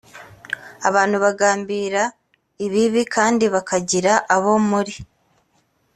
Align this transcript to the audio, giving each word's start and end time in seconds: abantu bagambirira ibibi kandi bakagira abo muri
abantu 0.87 1.17
bagambirira 1.23 2.03
ibibi 2.65 3.01
kandi 3.15 3.45
bakagira 3.53 4.13
abo 4.35 4.53
muri 4.69 4.95